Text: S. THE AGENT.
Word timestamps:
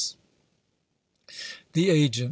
S. 0.01 0.15
THE 1.73 1.91
AGENT. 1.91 2.17